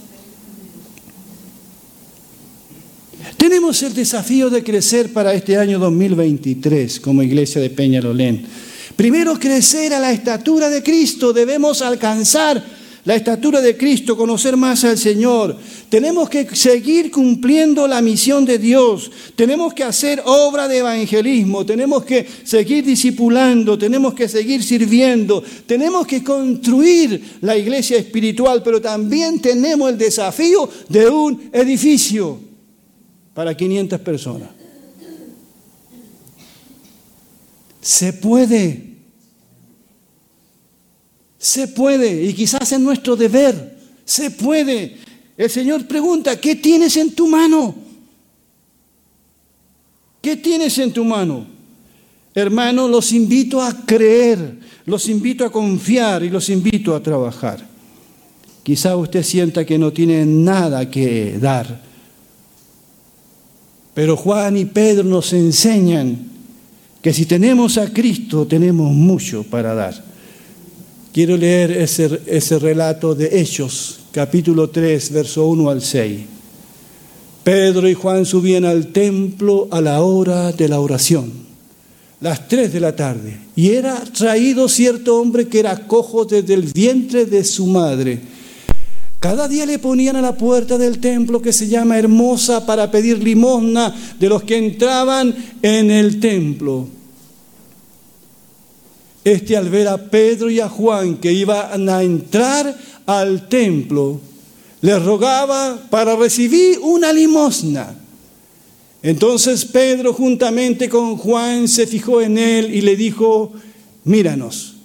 Tenemos 3.36 3.80
el 3.84 3.94
desafío 3.94 4.50
de 4.50 4.64
crecer 4.64 5.12
para 5.12 5.34
este 5.34 5.56
año 5.56 5.78
2023 5.78 6.98
como 6.98 7.22
iglesia 7.22 7.60
de 7.60 7.70
Peñalolén. 7.70 8.44
Primero, 8.96 9.38
crecer 9.38 9.94
a 9.94 10.00
la 10.00 10.10
estatura 10.10 10.68
de 10.68 10.82
Cristo. 10.82 11.32
Debemos 11.32 11.80
alcanzar 11.80 12.75
la 13.06 13.14
estatura 13.14 13.60
de 13.60 13.76
Cristo, 13.76 14.16
conocer 14.16 14.56
más 14.56 14.82
al 14.82 14.98
Señor. 14.98 15.56
Tenemos 15.88 16.28
que 16.28 16.44
seguir 16.56 17.12
cumpliendo 17.12 17.86
la 17.86 18.02
misión 18.02 18.44
de 18.44 18.58
Dios. 18.58 19.12
Tenemos 19.36 19.72
que 19.72 19.84
hacer 19.84 20.20
obra 20.24 20.66
de 20.66 20.78
evangelismo. 20.78 21.64
Tenemos 21.64 22.04
que 22.04 22.26
seguir 22.42 22.84
discipulando. 22.84 23.78
Tenemos 23.78 24.12
que 24.12 24.28
seguir 24.28 24.60
sirviendo. 24.60 25.40
Tenemos 25.66 26.04
que 26.04 26.24
construir 26.24 27.38
la 27.42 27.56
iglesia 27.56 27.96
espiritual, 27.96 28.60
pero 28.64 28.80
también 28.80 29.40
tenemos 29.40 29.88
el 29.88 29.98
desafío 29.98 30.68
de 30.88 31.08
un 31.08 31.48
edificio 31.52 32.40
para 33.32 33.56
500 33.56 34.00
personas. 34.00 34.48
Se 37.80 38.12
puede. 38.14 38.95
Se 41.38 41.68
puede. 41.68 42.24
Y 42.24 42.32
quizás 42.34 42.72
es 42.72 42.80
nuestro 42.80 43.16
deber. 43.16 43.78
Se 44.04 44.30
puede. 44.30 44.96
El 45.36 45.50
Señor 45.50 45.86
pregunta, 45.86 46.40
¿qué 46.40 46.56
tienes 46.56 46.96
en 46.96 47.14
tu 47.14 47.26
mano? 47.26 47.74
¿Qué 50.22 50.36
tienes 50.36 50.78
en 50.78 50.92
tu 50.92 51.04
mano? 51.04 51.46
Hermano, 52.34 52.88
los 52.88 53.12
invito 53.12 53.62
a 53.62 53.84
creer, 53.86 54.58
los 54.84 55.08
invito 55.08 55.44
a 55.44 55.50
confiar 55.50 56.22
y 56.22 56.30
los 56.30 56.48
invito 56.48 56.94
a 56.94 57.02
trabajar. 57.02 57.66
Quizá 58.62 58.96
usted 58.96 59.22
sienta 59.22 59.64
que 59.64 59.78
no 59.78 59.92
tiene 59.92 60.26
nada 60.26 60.90
que 60.90 61.38
dar, 61.38 61.80
pero 63.94 64.16
Juan 64.16 64.56
y 64.56 64.64
Pedro 64.64 65.04
nos 65.04 65.32
enseñan 65.32 66.18
que 67.00 67.12
si 67.12 67.24
tenemos 67.24 67.78
a 67.78 67.92
Cristo 67.92 68.46
tenemos 68.46 68.92
mucho 68.92 69.44
para 69.44 69.74
dar. 69.74 70.04
Quiero 71.16 71.38
leer 71.38 71.70
ese, 71.70 72.20
ese 72.26 72.58
relato 72.58 73.14
de 73.14 73.40
Hechos, 73.40 74.00
capítulo 74.12 74.68
3, 74.68 75.12
verso 75.12 75.46
1 75.46 75.70
al 75.70 75.80
6. 75.80 76.20
Pedro 77.42 77.88
y 77.88 77.94
Juan 77.94 78.26
subían 78.26 78.66
al 78.66 78.88
templo 78.88 79.66
a 79.70 79.80
la 79.80 80.02
hora 80.02 80.52
de 80.52 80.68
la 80.68 80.78
oración, 80.78 81.32
las 82.20 82.46
3 82.48 82.70
de 82.70 82.80
la 82.80 82.94
tarde, 82.94 83.38
y 83.56 83.70
era 83.70 83.98
traído 84.04 84.68
cierto 84.68 85.18
hombre 85.18 85.48
que 85.48 85.60
era 85.60 85.86
cojo 85.86 86.26
desde 86.26 86.52
el 86.52 86.64
vientre 86.64 87.24
de 87.24 87.44
su 87.44 87.66
madre 87.66 88.20
cada 89.26 89.48
día 89.48 89.66
le 89.66 89.80
ponían 89.80 90.14
a 90.14 90.20
la 90.20 90.36
puerta 90.36 90.78
del 90.78 90.98
templo 90.98 91.42
que 91.42 91.52
se 91.52 91.66
llama 91.66 91.98
Hermosa 91.98 92.64
para 92.64 92.90
pedir 92.92 93.20
limosna 93.20 93.92
de 94.20 94.28
los 94.28 94.44
que 94.44 94.56
entraban 94.56 95.34
en 95.62 95.90
el 95.90 96.20
templo. 96.20 96.86
Este 99.26 99.56
al 99.56 99.68
ver 99.70 99.88
a 99.88 99.98
Pedro 99.98 100.48
y 100.48 100.60
a 100.60 100.68
Juan 100.68 101.16
que 101.16 101.32
iban 101.32 101.88
a 101.88 102.04
entrar 102.04 102.78
al 103.06 103.48
templo, 103.48 104.20
les 104.82 105.02
rogaba 105.02 105.80
para 105.90 106.14
recibir 106.14 106.78
una 106.80 107.12
limosna. 107.12 107.92
Entonces 109.02 109.64
Pedro 109.64 110.12
juntamente 110.12 110.88
con 110.88 111.16
Juan 111.16 111.66
se 111.66 111.88
fijó 111.88 112.20
en 112.20 112.38
él 112.38 112.72
y 112.72 112.82
le 112.82 112.94
dijo, 112.94 113.52
míranos. 114.04 114.76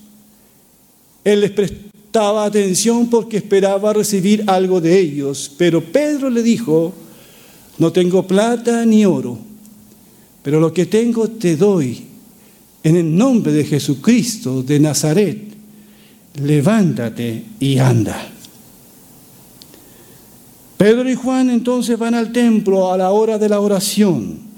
Él 1.24 1.42
les 1.42 1.52
prestaba 1.52 2.46
atención 2.46 3.12
porque 3.12 3.38
esperaba 3.38 3.94
recibir 3.94 4.44
algo 4.48 4.82
de 4.82 5.00
ellos. 5.00 5.52
Pero 5.56 5.84
Pedro 5.84 6.32
le 6.32 6.42
dijo, 6.42 6.92
no 7.78 7.92
tengo 7.92 8.26
plata 8.26 8.88
ni 8.88 9.06
oro, 9.06 9.38
pero 10.42 10.60
lo 10.60 10.74
que 10.74 10.88
tengo 10.88 11.28
te 11.28 11.56
doy. 11.56 12.11
En 12.84 12.96
el 12.96 13.16
nombre 13.16 13.52
de 13.52 13.64
Jesucristo 13.64 14.64
de 14.64 14.80
Nazaret, 14.80 15.40
levántate 16.42 17.46
y 17.60 17.78
anda. 17.78 18.30
Pedro 20.78 21.10
y 21.10 21.16
Juan 21.16 21.50
entonces 21.52 21.98
van 21.98 22.16
al 22.16 22.32
templo 22.32 22.92
a 22.92 22.98
la 22.98 23.12
hora 23.12 23.38
de 23.38 23.50
la 23.50 23.60
oración 23.60 24.52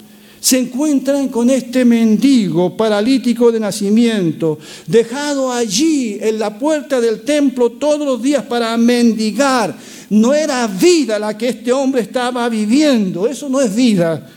se 0.44 0.60
encuentran 0.60 1.30
con 1.30 1.50
este 1.50 1.86
mendigo 1.86 2.76
paralítico 2.76 3.50
de 3.50 3.62
nacimiento, 3.62 4.60
dejado 4.86 5.50
allí 5.50 6.18
en 6.20 6.38
la 6.38 6.60
puerta 6.60 7.00
del 7.00 7.22
templo 7.22 7.70
todos 7.70 8.06
los 8.06 8.22
días 8.22 8.44
para 8.44 8.76
mendigar. 8.76 9.74
No 10.10 10.34
era 10.34 10.68
vida 10.68 11.18
la 11.18 11.38
que 11.38 11.48
este 11.48 11.72
hombre 11.72 12.02
estaba 12.02 12.50
viviendo, 12.50 13.26
eso 13.26 13.48
no 13.48 13.62
es 13.62 13.74
vida. 13.74 14.30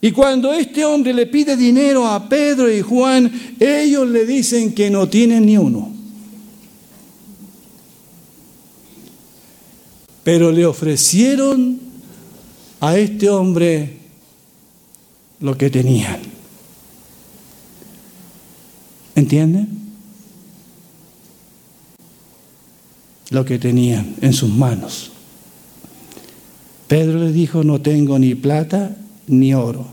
Y 0.00 0.12
cuando 0.12 0.52
este 0.52 0.84
hombre 0.84 1.12
le 1.12 1.26
pide 1.26 1.56
dinero 1.56 2.06
a 2.06 2.28
Pedro 2.28 2.72
y 2.72 2.80
Juan, 2.82 3.56
ellos 3.58 4.08
le 4.08 4.24
dicen 4.24 4.72
que 4.72 4.90
no 4.90 5.08
tienen 5.08 5.46
ni 5.46 5.56
uno. 5.56 5.92
Pero 10.22 10.52
le 10.52 10.66
ofrecieron 10.66 11.80
a 12.80 12.96
este 12.96 13.28
hombre 13.28 13.96
lo 15.40 15.58
que 15.58 15.68
tenían. 15.68 16.20
¿Entienden? 19.16 19.68
Lo 23.30 23.44
que 23.44 23.58
tenían 23.58 24.14
en 24.20 24.32
sus 24.32 24.48
manos. 24.48 25.10
Pedro 26.86 27.18
le 27.18 27.32
dijo, 27.32 27.64
no 27.64 27.80
tengo 27.80 28.16
ni 28.18 28.36
plata 28.36 28.96
ni 29.28 29.54
oro. 29.54 29.86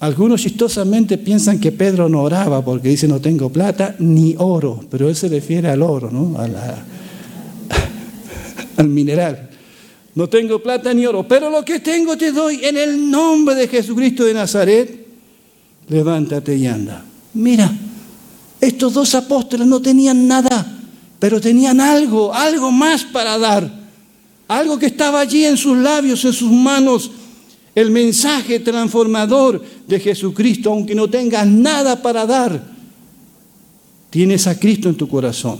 Algunos 0.00 0.42
chistosamente 0.42 1.16
piensan 1.16 1.58
que 1.58 1.72
Pedro 1.72 2.08
no 2.08 2.22
oraba 2.22 2.62
porque 2.62 2.90
dice 2.90 3.08
no 3.08 3.20
tengo 3.20 3.50
plata 3.50 3.96
ni 3.98 4.34
oro, 4.38 4.84
pero 4.90 5.08
él 5.08 5.16
se 5.16 5.28
refiere 5.28 5.68
al 5.68 5.82
oro, 5.82 6.10
¿no? 6.10 6.36
al 8.76 8.88
mineral. 8.88 9.50
No 10.14 10.28
tengo 10.28 10.62
plata 10.62 10.92
ni 10.92 11.06
oro, 11.06 11.26
pero 11.26 11.50
lo 11.50 11.64
que 11.64 11.80
tengo 11.80 12.16
te 12.16 12.32
doy 12.32 12.64
en 12.64 12.76
el 12.76 13.10
nombre 13.10 13.54
de 13.54 13.68
Jesucristo 13.68 14.24
de 14.24 14.34
Nazaret. 14.34 15.06
Levántate 15.88 16.56
y 16.56 16.66
anda. 16.66 17.04
Mira, 17.34 17.70
estos 18.60 18.94
dos 18.94 19.14
apóstoles 19.14 19.66
no 19.66 19.80
tenían 19.80 20.26
nada, 20.26 20.66
pero 21.18 21.40
tenían 21.40 21.80
algo, 21.80 22.34
algo 22.34 22.70
más 22.70 23.04
para 23.04 23.38
dar. 23.38 23.86
Algo 24.48 24.78
que 24.78 24.86
estaba 24.86 25.20
allí 25.20 25.44
en 25.44 25.56
sus 25.56 25.76
labios, 25.76 26.24
en 26.24 26.32
sus 26.32 26.50
manos. 26.50 27.10
El 27.76 27.90
mensaje 27.90 28.60
transformador 28.60 29.62
de 29.86 30.00
Jesucristo, 30.00 30.72
aunque 30.72 30.94
no 30.94 31.10
tengas 31.10 31.46
nada 31.46 32.00
para 32.00 32.24
dar, 32.24 32.60
tienes 34.08 34.46
a 34.46 34.58
Cristo 34.58 34.88
en 34.88 34.94
tu 34.94 35.06
corazón. 35.06 35.58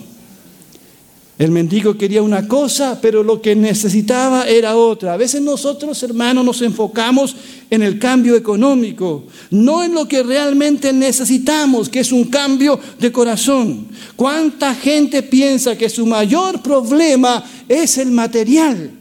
El 1.38 1.50
mendigo 1.50 1.98
quería 1.98 2.22
una 2.22 2.48
cosa, 2.48 2.98
pero 3.02 3.22
lo 3.22 3.42
que 3.42 3.54
necesitaba 3.54 4.48
era 4.48 4.76
otra. 4.76 5.12
A 5.12 5.18
veces 5.18 5.42
nosotros, 5.42 6.02
hermanos, 6.02 6.42
nos 6.42 6.62
enfocamos 6.62 7.36
en 7.68 7.82
el 7.82 7.98
cambio 7.98 8.34
económico, 8.34 9.24
no 9.50 9.84
en 9.84 9.92
lo 9.92 10.08
que 10.08 10.22
realmente 10.22 10.94
necesitamos, 10.94 11.90
que 11.90 12.00
es 12.00 12.12
un 12.12 12.24
cambio 12.24 12.80
de 12.98 13.12
corazón. 13.12 13.88
¿Cuánta 14.16 14.74
gente 14.74 15.22
piensa 15.22 15.76
que 15.76 15.90
su 15.90 16.06
mayor 16.06 16.62
problema 16.62 17.44
es 17.68 17.98
el 17.98 18.10
material? 18.10 18.95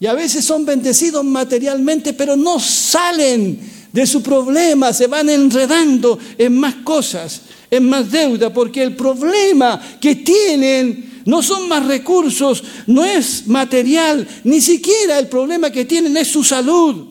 Y 0.00 0.06
a 0.06 0.14
veces 0.14 0.44
son 0.44 0.64
bendecidos 0.64 1.24
materialmente, 1.24 2.14
pero 2.14 2.36
no 2.36 2.58
salen 2.58 3.60
de 3.92 4.06
su 4.06 4.22
problema, 4.22 4.92
se 4.92 5.06
van 5.06 5.28
enredando 5.28 6.18
en 6.38 6.56
más 6.56 6.76
cosas 6.76 7.42
en 7.70 7.88
más 7.88 8.10
deuda, 8.10 8.52
porque 8.52 8.82
el 8.82 8.96
problema 8.96 9.80
que 10.00 10.16
tienen 10.16 11.22
no 11.24 11.42
son 11.42 11.68
más 11.68 11.86
recursos, 11.86 12.62
no 12.86 13.04
es 13.04 13.46
material, 13.46 14.26
ni 14.44 14.60
siquiera 14.60 15.18
el 15.18 15.28
problema 15.28 15.70
que 15.70 15.84
tienen 15.84 16.16
es 16.16 16.28
su 16.28 16.42
salud. 16.42 17.06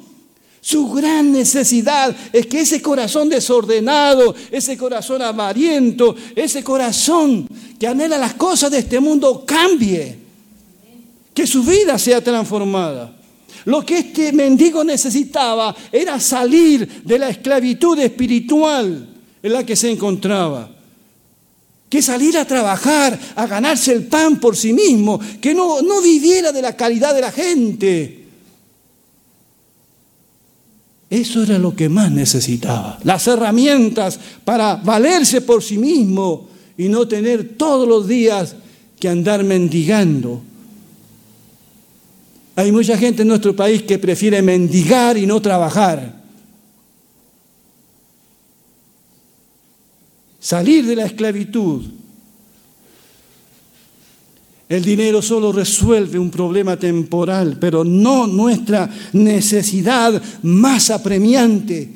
Su 0.62 0.90
gran 0.90 1.32
necesidad 1.32 2.14
es 2.34 2.46
que 2.48 2.62
ese 2.62 2.82
corazón 2.82 3.30
desordenado, 3.30 4.36
ese 4.52 4.78
corazón 4.78 5.22
avariento, 5.22 6.16
ese 6.36 6.64
corazón 6.64 7.48
que 7.80 7.88
anhela 7.88 8.18
las 8.18 8.34
cosas 8.34 8.70
de 8.70 8.80
este 8.80 9.00
mundo 9.00 9.46
cambie, 9.48 10.19
que 11.40 11.48
su 11.48 11.64
vida 11.64 11.98
sea 11.98 12.22
transformada. 12.22 13.16
Lo 13.64 13.86
que 13.86 14.00
este 14.00 14.34
mendigo 14.34 14.84
necesitaba 14.84 15.74
era 15.90 16.20
salir 16.20 17.02
de 17.06 17.18
la 17.18 17.30
esclavitud 17.30 17.98
espiritual 17.98 19.08
en 19.42 19.54
la 19.54 19.66
que 19.66 19.78
se 19.78 19.90
encontraba. 19.90 20.70
que 21.88 22.02
salir 22.02 22.38
a 22.38 22.46
trabajar, 22.46 23.18
a 23.36 23.48
ganarse 23.48 23.94
el 23.94 24.06
pan 24.06 24.38
por 24.38 24.58
sí 24.58 24.74
mismo, 24.74 25.18
que 25.40 25.56
no, 25.56 25.82
no 25.82 26.02
viviera 26.02 26.52
de 26.52 26.62
la 26.62 26.76
calidad 26.76 27.16
de 27.16 27.22
la 27.22 27.32
gente. 27.32 28.26
Eso 31.10 31.42
era 31.44 31.58
lo 31.58 31.74
que 31.74 31.88
más 31.88 32.12
necesitaba, 32.12 33.00
las 33.06 33.26
herramientas 33.28 34.20
para 34.44 34.76
valerse 34.76 35.40
por 35.40 35.64
sí 35.64 35.78
mismo 35.78 36.50
y 36.78 36.90
no 36.90 37.08
tener 37.08 37.56
todos 37.56 37.88
los 37.88 38.10
días 38.10 38.58
que 39.00 39.08
andar 39.08 39.46
mendigando. 39.46 40.49
Hay 42.60 42.74
mucha 42.74 42.98
gente 42.98 43.22
en 43.22 43.30
nuestro 43.30 43.56
país 43.56 43.84
que 43.84 43.98
prefiere 43.98 44.42
mendigar 44.42 45.18
y 45.18 45.26
no 45.26 45.42
trabajar. 45.42 46.22
Salir 50.42 50.86
de 50.86 50.98
la 50.98 51.06
esclavitud. 51.06 51.86
El 54.68 54.84
dinero 54.84 55.22
solo 55.22 55.54
resuelve 55.54 56.20
un 56.20 56.30
problema 56.30 56.76
temporal, 56.76 57.56
pero 57.62 57.86
no 57.86 58.28
nuestra 58.28 58.90
necesidad 59.14 60.22
más 60.44 60.90
apremiante, 60.90 61.90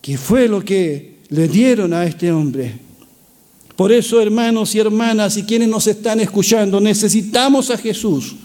que 0.00 0.16
fue 0.16 0.48
lo 0.48 0.64
que 0.64 1.18
le 1.28 1.48
dieron 1.48 1.92
a 1.92 2.06
este 2.06 2.32
hombre. 2.32 2.78
Por 3.76 3.92
eso, 3.92 4.22
hermanos 4.22 4.74
y 4.74 4.78
hermanas, 4.78 5.36
y 5.36 5.42
quienes 5.42 5.68
nos 5.68 5.86
están 5.86 6.20
escuchando, 6.20 6.80
necesitamos 6.80 7.68
a 7.68 7.76
Jesús. 7.76 8.36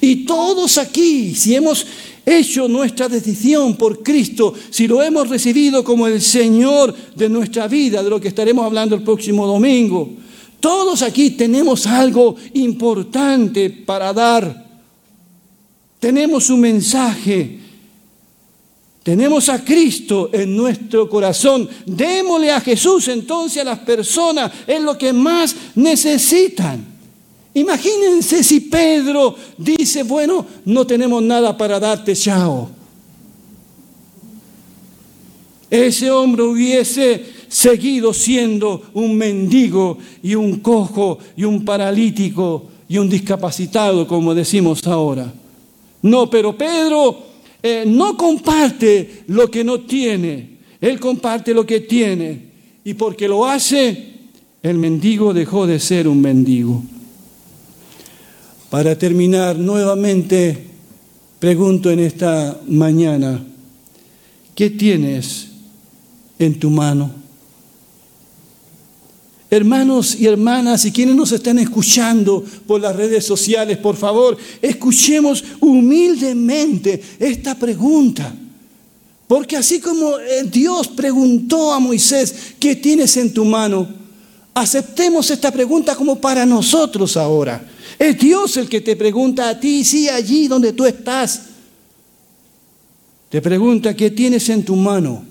Y 0.00 0.24
todos 0.24 0.78
aquí, 0.78 1.34
si 1.34 1.54
hemos 1.54 1.86
hecho 2.24 2.68
nuestra 2.68 3.08
decisión 3.08 3.76
por 3.76 4.02
Cristo, 4.02 4.54
si 4.70 4.86
lo 4.86 5.02
hemos 5.02 5.28
recibido 5.28 5.82
como 5.82 6.06
el 6.06 6.20
Señor 6.20 6.94
de 7.14 7.28
nuestra 7.28 7.68
vida, 7.68 8.02
de 8.02 8.10
lo 8.10 8.20
que 8.20 8.28
estaremos 8.28 8.64
hablando 8.64 8.94
el 8.94 9.02
próximo 9.02 9.46
domingo, 9.46 10.10
todos 10.60 11.02
aquí 11.02 11.30
tenemos 11.30 11.86
algo 11.86 12.36
importante 12.54 13.70
para 13.70 14.12
dar. 14.12 14.68
Tenemos 15.98 16.50
un 16.50 16.60
mensaje 16.60 17.60
tenemos 19.02 19.48
a 19.48 19.64
Cristo 19.64 20.30
en 20.32 20.54
nuestro 20.56 21.08
corazón. 21.08 21.68
Démosle 21.86 22.50
a 22.50 22.60
Jesús 22.60 23.08
entonces 23.08 23.62
a 23.62 23.64
las 23.64 23.78
personas, 23.80 24.52
es 24.66 24.80
lo 24.80 24.96
que 24.98 25.12
más 25.12 25.56
necesitan. 25.74 26.89
Imagínense 27.54 28.44
si 28.44 28.60
Pedro 28.60 29.34
dice, 29.58 30.04
bueno, 30.04 30.46
no 30.64 30.86
tenemos 30.86 31.22
nada 31.22 31.56
para 31.56 31.80
darte, 31.80 32.14
chao. 32.14 32.70
Ese 35.68 36.10
hombre 36.10 36.42
hubiese 36.42 37.24
seguido 37.48 38.12
siendo 38.12 38.82
un 38.94 39.16
mendigo 39.16 39.98
y 40.22 40.34
un 40.34 40.60
cojo 40.60 41.18
y 41.36 41.44
un 41.44 41.64
paralítico 41.64 42.66
y 42.88 42.98
un 42.98 43.08
discapacitado, 43.08 44.06
como 44.06 44.34
decimos 44.34 44.86
ahora. 44.86 45.32
No, 46.02 46.30
pero 46.30 46.56
Pedro 46.56 47.18
eh, 47.62 47.84
no 47.86 48.16
comparte 48.16 49.22
lo 49.26 49.50
que 49.50 49.64
no 49.64 49.80
tiene, 49.80 50.58
él 50.80 50.98
comparte 50.98 51.52
lo 51.52 51.66
que 51.66 51.80
tiene. 51.80 52.50
Y 52.82 52.94
porque 52.94 53.28
lo 53.28 53.46
hace, 53.46 54.14
el 54.62 54.78
mendigo 54.78 55.34
dejó 55.34 55.66
de 55.66 55.78
ser 55.78 56.08
un 56.08 56.20
mendigo. 56.20 56.82
Para 58.70 58.96
terminar, 58.96 59.58
nuevamente 59.58 60.56
pregunto 61.40 61.90
en 61.90 61.98
esta 61.98 62.60
mañana, 62.68 63.44
¿qué 64.54 64.70
tienes 64.70 65.48
en 66.38 66.56
tu 66.56 66.70
mano? 66.70 67.10
Hermanos 69.50 70.14
y 70.14 70.26
hermanas, 70.26 70.84
y 70.84 70.92
quienes 70.92 71.16
nos 71.16 71.32
están 71.32 71.58
escuchando 71.58 72.44
por 72.68 72.80
las 72.80 72.94
redes 72.94 73.26
sociales, 73.26 73.76
por 73.78 73.96
favor, 73.96 74.36
escuchemos 74.62 75.42
humildemente 75.58 77.02
esta 77.18 77.56
pregunta. 77.56 78.32
Porque 79.26 79.56
así 79.56 79.80
como 79.80 80.16
eh, 80.20 80.44
Dios 80.44 80.86
preguntó 80.86 81.72
a 81.72 81.80
Moisés, 81.80 82.54
¿qué 82.60 82.76
tienes 82.76 83.16
en 83.16 83.34
tu 83.34 83.44
mano? 83.44 83.88
Aceptemos 84.54 85.28
esta 85.30 85.50
pregunta 85.50 85.96
como 85.96 86.20
para 86.20 86.46
nosotros 86.46 87.16
ahora. 87.16 87.69
Es 87.98 88.18
Dios 88.18 88.56
el 88.56 88.68
que 88.68 88.80
te 88.80 88.96
pregunta 88.96 89.48
a 89.48 89.58
ti, 89.58 89.84
sí, 89.84 90.08
allí 90.08 90.48
donde 90.48 90.72
tú 90.72 90.86
estás. 90.86 91.42
Te 93.28 93.40
pregunta, 93.40 93.94
¿qué 93.94 94.10
tienes 94.10 94.48
en 94.48 94.64
tu 94.64 94.74
mano? 94.76 95.24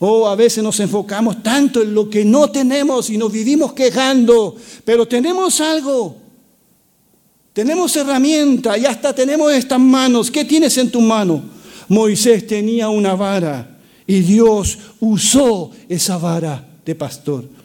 Oh, 0.00 0.28
a 0.28 0.36
veces 0.36 0.62
nos 0.62 0.78
enfocamos 0.80 1.42
tanto 1.42 1.82
en 1.82 1.92
lo 1.92 2.08
que 2.08 2.24
no 2.24 2.50
tenemos 2.50 3.10
y 3.10 3.18
nos 3.18 3.32
vivimos 3.32 3.72
quejando, 3.72 4.56
pero 4.84 5.06
tenemos 5.06 5.60
algo. 5.60 6.16
Tenemos 7.52 7.96
herramienta 7.96 8.78
y 8.78 8.86
hasta 8.86 9.12
tenemos 9.12 9.52
estas 9.52 9.80
manos. 9.80 10.30
¿Qué 10.30 10.44
tienes 10.44 10.78
en 10.78 10.90
tu 10.90 11.00
mano? 11.00 11.42
Moisés 11.88 12.46
tenía 12.46 12.88
una 12.88 13.14
vara 13.14 13.78
y 14.06 14.20
Dios 14.20 14.78
usó 15.00 15.72
esa 15.88 16.18
vara 16.18 16.68
de 16.84 16.94
pastor. 16.94 17.57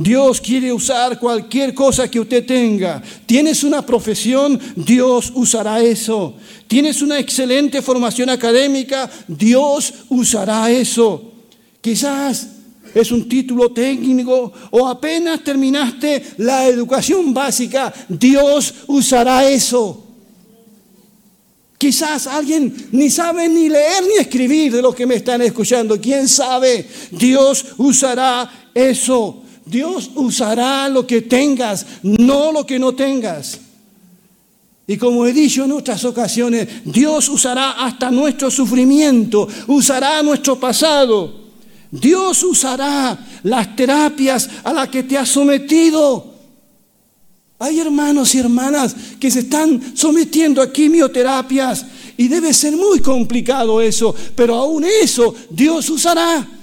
Dios 0.00 0.40
quiere 0.40 0.72
usar 0.72 1.18
cualquier 1.18 1.74
cosa 1.74 2.08
que 2.08 2.20
usted 2.20 2.46
tenga. 2.46 3.02
Tienes 3.26 3.64
una 3.64 3.84
profesión, 3.84 4.56
Dios 4.76 5.32
usará 5.34 5.82
eso. 5.82 6.36
Tienes 6.68 7.02
una 7.02 7.18
excelente 7.18 7.82
formación 7.82 8.30
académica, 8.30 9.10
Dios 9.26 9.92
usará 10.08 10.70
eso. 10.70 11.32
Quizás 11.80 12.46
es 12.94 13.10
un 13.10 13.28
título 13.28 13.72
técnico 13.72 14.52
o 14.70 14.86
apenas 14.86 15.42
terminaste 15.42 16.22
la 16.36 16.68
educación 16.68 17.34
básica, 17.34 17.92
Dios 18.08 18.72
usará 18.86 19.50
eso. 19.50 20.04
Quizás 21.76 22.28
alguien 22.28 22.72
ni 22.92 23.10
sabe 23.10 23.48
ni 23.48 23.68
leer 23.68 24.04
ni 24.04 24.14
escribir 24.20 24.74
de 24.74 24.80
lo 24.80 24.94
que 24.94 25.06
me 25.06 25.16
están 25.16 25.42
escuchando. 25.42 26.00
¿Quién 26.00 26.28
sabe? 26.28 26.88
Dios 27.10 27.64
usará 27.78 28.70
eso. 28.72 29.42
Dios 29.68 30.10
usará 30.14 30.88
lo 30.88 31.06
que 31.06 31.22
tengas, 31.22 31.86
no 32.02 32.52
lo 32.52 32.64
que 32.64 32.78
no 32.78 32.94
tengas. 32.94 33.60
Y 34.86 34.96
como 34.96 35.26
he 35.26 35.34
dicho 35.34 35.64
en 35.64 35.72
otras 35.72 36.04
ocasiones, 36.04 36.66
Dios 36.84 37.28
usará 37.28 37.72
hasta 37.72 38.10
nuestro 38.10 38.50
sufrimiento, 38.50 39.46
usará 39.66 40.22
nuestro 40.22 40.58
pasado. 40.58 41.48
Dios 41.90 42.42
usará 42.42 43.18
las 43.42 43.76
terapias 43.76 44.48
a 44.64 44.72
las 44.72 44.88
que 44.88 45.02
te 45.02 45.18
has 45.18 45.28
sometido. 45.28 46.34
Hay 47.58 47.80
hermanos 47.80 48.34
y 48.34 48.38
hermanas 48.38 48.96
que 49.20 49.30
se 49.30 49.40
están 49.40 49.94
sometiendo 49.94 50.62
a 50.62 50.72
quimioterapias 50.72 51.84
y 52.16 52.28
debe 52.28 52.54
ser 52.54 52.76
muy 52.76 53.00
complicado 53.00 53.82
eso, 53.82 54.14
pero 54.34 54.54
aún 54.54 54.84
eso 54.84 55.34
Dios 55.50 55.90
usará 55.90 56.57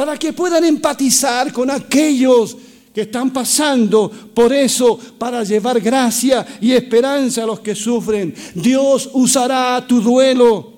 para 0.00 0.16
que 0.16 0.32
puedan 0.32 0.64
empatizar 0.64 1.52
con 1.52 1.70
aquellos 1.70 2.56
que 2.94 3.02
están 3.02 3.30
pasando 3.30 4.10
por 4.10 4.50
eso 4.50 4.96
para 4.96 5.44
llevar 5.44 5.78
gracia 5.78 6.46
y 6.58 6.72
esperanza 6.72 7.42
a 7.42 7.46
los 7.46 7.60
que 7.60 7.74
sufren. 7.74 8.34
Dios 8.54 9.10
usará 9.12 9.86
tu 9.86 10.00
duelo, 10.00 10.72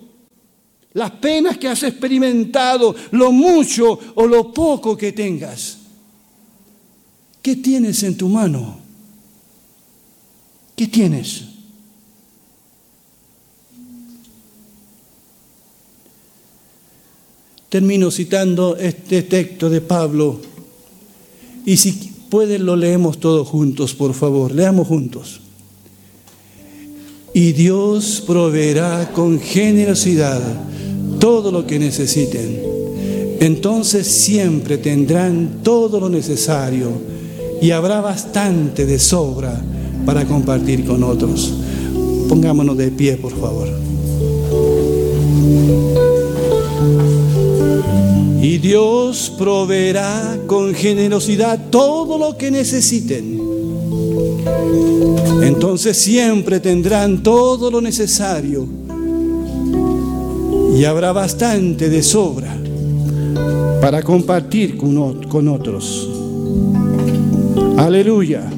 las 0.95 1.13
penas 1.13 1.57
que 1.57 1.69
has 1.69 1.85
experimentado, 1.85 2.97
lo 3.13 3.31
mucho 3.31 3.97
o 4.17 4.27
lo 4.27 4.53
poco 4.53 4.97
que 4.97 5.13
tengas. 5.13 5.79
¿Qué 7.41 7.55
tienes 7.55 8.03
en 8.03 8.17
tu 8.17 8.29
mano? 8.29 8.77
¿Qué 10.75 10.89
tienes? 10.89 11.45
Termino 17.73 18.11
citando 18.11 18.77
este 18.77 19.23
texto 19.23 19.71
de 19.71 19.81
Pablo. 19.81 20.39
Y 21.65 21.79
si 21.79 21.93
pueden 22.29 22.67
lo 22.67 22.77
leemos 22.77 23.17
todos 23.17 23.49
juntos, 23.49 23.95
por 23.95 24.13
favor. 24.13 24.53
Leamos 24.53 24.87
juntos. 24.87 25.41
Y 27.33 27.53
Dios 27.53 28.23
proveerá 28.27 29.11
con 29.15 29.41
generosidad 29.41 30.43
todo 31.19 31.51
lo 31.51 31.67
que 31.67 31.79
necesiten. 31.79 32.61
Entonces 33.41 34.07
siempre 34.07 34.77
tendrán 34.77 35.61
todo 35.63 35.99
lo 35.99 36.11
necesario 36.11 36.91
y 37.63 37.71
habrá 37.71 38.03
bastante 38.03 38.85
de 38.85 38.99
sobra 38.99 39.59
para 40.05 40.27
compartir 40.27 40.85
con 40.85 41.03
otros. 41.03 41.55
Pongámonos 42.29 42.77
de 42.77 42.91
pie, 42.91 43.17
por 43.17 43.33
favor. 43.33 43.71
Y 48.43 48.59
Dios 48.59 49.33
proveerá 49.39 50.37
con 50.49 50.75
generosidad 50.75 51.71
todo 51.71 52.19
lo 52.19 52.37
que 52.37 52.51
necesiten. 52.51 53.41
Entonces 55.43 55.97
siempre 55.97 56.61
tendrán 56.61 57.23
todo 57.23 57.71
lo 57.71 57.81
necesario 57.81 58.67
y 60.77 60.85
habrá 60.85 61.13
bastante 61.13 61.89
de 61.89 62.03
sobra 62.03 62.57
para 63.81 64.03
compartir 64.03 64.77
con, 64.77 65.49
otros. 65.49 66.09
Aleluya. 67.77 68.52